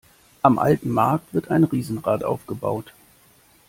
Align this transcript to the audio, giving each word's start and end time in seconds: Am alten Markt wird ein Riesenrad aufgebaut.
Am 0.41 0.57
alten 0.57 0.89
Markt 0.89 1.31
wird 1.31 1.51
ein 1.51 1.63
Riesenrad 1.63 2.23
aufgebaut. 2.23 2.91